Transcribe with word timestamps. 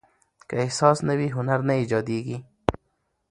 که 0.47 0.55
احساس 0.63 0.97
نه 1.07 1.13
وي، 1.19 1.27
هنر 1.37 1.59
نه 1.69 1.73
ایجاديږي. 1.81 2.37